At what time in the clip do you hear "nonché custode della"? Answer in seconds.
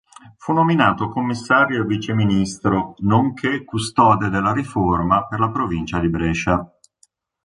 3.01-4.51